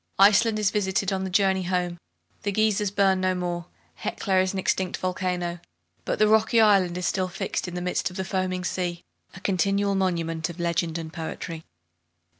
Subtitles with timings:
[0.17, 1.99] Iceland is visited on the journey home.
[2.41, 5.59] The geysers burn no more, Hecla is an extinct volcano,
[6.05, 9.03] but the rocky island is still fixed in the midst of the foaming sea,
[9.35, 11.65] a continual monument of legend and poetry.